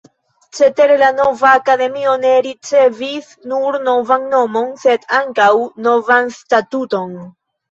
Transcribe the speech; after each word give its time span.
Cetere 0.59 0.93
la 1.01 1.09
nova 1.17 1.51
Akademio 1.57 2.15
ne 2.23 2.31
ricevis 2.47 3.29
nur 3.53 3.79
novan 3.89 4.27
nomon, 4.35 4.67
sed 4.87 5.07
ankaŭ 5.21 5.51
novan 5.91 6.33
statuton. 6.41 7.17